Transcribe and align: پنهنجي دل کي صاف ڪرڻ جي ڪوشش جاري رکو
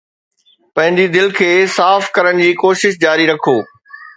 پنهنجي 0.75 1.05
دل 1.15 1.27
کي 1.39 1.51
صاف 1.77 2.09
ڪرڻ 2.15 2.41
جي 2.45 2.51
ڪوشش 2.65 2.99
جاري 3.05 3.33
رکو 3.33 3.57